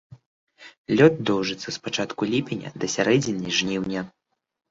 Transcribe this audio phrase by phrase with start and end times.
[1.01, 4.01] Лёт доўжыцца з пачатку ліпеня да сярэдзіны жніўня.